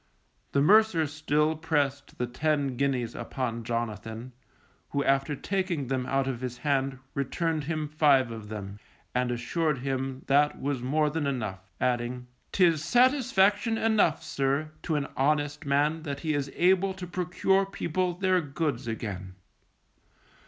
[0.53, 4.31] The mercer still pressed the ten guineas upon Jonathan,
[4.89, 8.79] who after taking them out of his hand returned him five of them,
[9.13, 15.05] and assured him that was more than enough, adding: _'Tis satisfaction enough, sir, to an
[15.15, 19.35] honest man that he is able to procure people their goods again.